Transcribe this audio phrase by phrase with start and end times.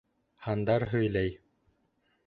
[0.45, 1.31] Һандар һөйләй